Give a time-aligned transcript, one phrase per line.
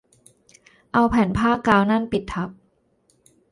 [0.93, 2.49] เอาแผ่นผ้ากาวนั่นปิดทับ